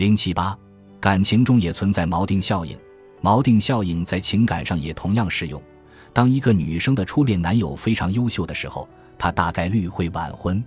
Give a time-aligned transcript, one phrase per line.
[0.00, 0.56] 零七八，
[0.98, 2.74] 感情中也存在锚定效应，
[3.22, 5.62] 锚定效应在情感上也同样适用。
[6.10, 10.64] 当一个女生的初恋男友非常优秀的时候，她大概率会晚婚，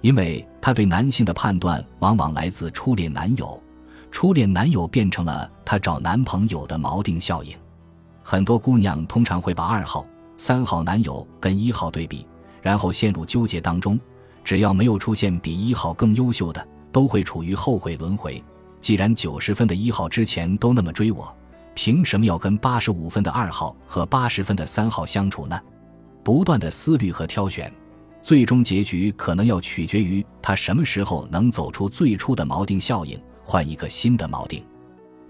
[0.00, 3.62] 因为她对男性的判断往往来自初恋男友，
[4.10, 7.56] 初恋男友变成了她找男朋友的锚定效应。
[8.24, 10.04] 很多姑娘通常会把二号、
[10.36, 12.26] 三号男友跟一号对比，
[12.60, 13.96] 然后陷入纠结当中。
[14.42, 18.42] 只要没有出现比一号更优秀的，都会处于后悔轮回。
[18.84, 21.34] 既然九十分的一号之前都那么追我。
[21.74, 25.58] 凭什么要跟八十五分的二号和八十分的三号相处呢？
[26.22, 27.72] 不断的思虑和挑选，
[28.20, 34.62] 最终结局可能要取决于他什么时候能走出最初的锚定效应，换一个新的锚定。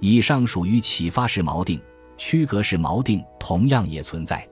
[0.01, 1.81] 以上属于启发式锚定，
[2.17, 4.45] 区隔式锚定同样也存在。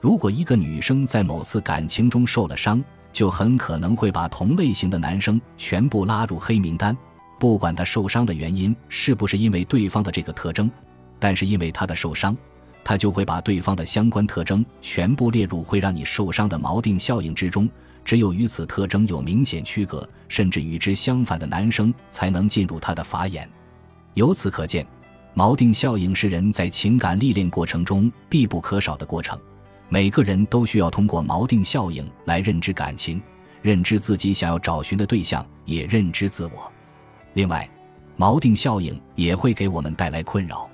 [0.00, 6.96] 如果一个女生在某次感情中受了伤，就很可能会把同类型的男生全部拉入黑名单，
[7.38, 10.70] 不管他受伤的原因是不是因为对方的这个特征。
[11.18, 12.36] 但是因为他的受伤，
[12.84, 17.68] 他就会把对方的相关特征全部列入会让你受伤的锚定效应之中。
[18.04, 23.46] 只有与此特征有明显区隔，甚至与之相反的男生才能进入他的法眼。
[24.14, 24.86] 由此可见，
[25.34, 29.38] 锚定效应是人在情感历练过程中必不可少的过程。
[29.90, 33.20] 每个人都需要通过锚定效应来认知感情，
[33.60, 36.72] 认知自己想要找寻的对象，也认知自我。
[37.38, 37.70] 另外，
[38.16, 40.68] 锚定效应也会给我们带来困扰。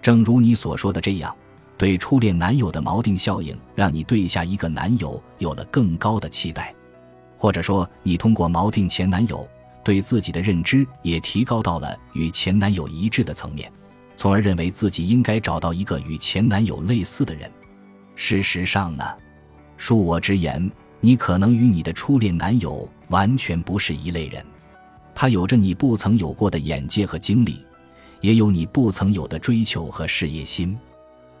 [0.00, 1.36] 正如你所说的这样，
[1.76, 6.74] 对初恋男友的锚定效应，让你对下一个男友有了更高的期待，
[7.36, 9.46] 或者说，你通过锚定前男友，
[9.84, 13.70] 对自己的认知也提高到了与前男友一致的层面，
[14.16, 17.52] 从而认为自己应该找到一个与前男友类似的人。
[18.16, 19.04] 事实上呢，
[19.78, 24.42] 恕我直言，你可能与你的初恋男友完全不是一类人，
[25.20, 27.60] 他有着你不曾有过的眼界和经历。
[28.20, 30.78] 也有你不曾有的追求和事业心，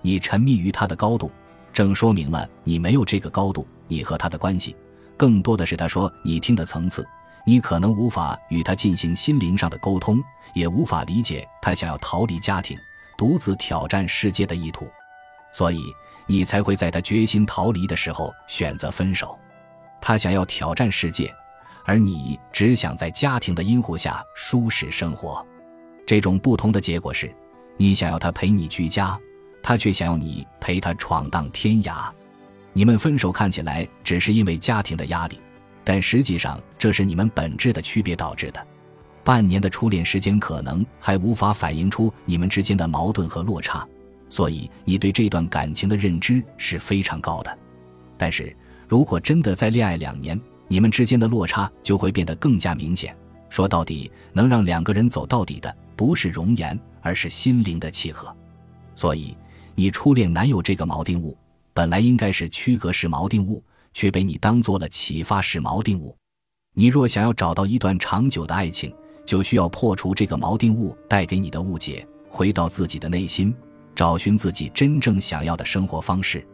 [0.02, 1.30] 你沉迷于他的高度，
[1.72, 3.64] 正说明了你没有这个高度。
[3.86, 4.74] 你和他的关系，
[5.16, 7.06] 更多的是他说你听的层次。
[7.46, 10.20] 你可能无法与他进行心灵上的沟通，
[10.54, 12.76] 也无法理解他想要逃离家庭、
[13.16, 14.88] 独自挑战世界的意图，
[15.52, 15.78] 所以
[16.26, 19.38] 你才会在他决心逃离的时候选择分手。
[20.00, 21.32] 他想要挑战世界，
[21.88, 25.42] 而你只想在家庭的阴护下舒适生活。
[26.06, 27.32] 这种不同的结果是，
[27.78, 29.18] 你想要他陪你居家，
[29.62, 32.10] 他却想要你陪他闯荡天涯。
[32.74, 35.40] 你们分手看起来只是因为家庭的压力，
[35.82, 38.66] 但实际上这是你们本质的区别导致的。
[39.24, 43.88] 半年的初恋时间可能还无法反映出你们之间的矛盾和落差，
[44.28, 47.58] 所以你对这段感情的认知是非常高的。
[48.18, 48.54] 但是
[48.86, 50.38] 如果真的在恋爱两年，
[50.68, 53.16] 你们之间的落差就会变得更加明显。
[53.48, 55.74] 说到底，能让两个人走到底的。
[55.96, 58.32] 不是容颜，而是心灵的契合。
[58.94, 59.36] 所以，
[59.74, 61.36] 你初恋男友这个锚定物，
[61.74, 63.60] 本来应该是区隔式锚定物，
[63.92, 66.16] 却被你当做了启发式锚定物。
[66.72, 68.94] 你若想要找到一段长久的爱情，
[69.26, 73.52] 就需要破除这个锚定物带给你的误解，回到自己的内心，
[73.96, 76.46] 找寻自己真正想要的生活方式，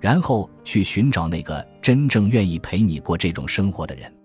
[0.00, 4.17] 然后去寻找那个真正愿意陪你过这种生活的人。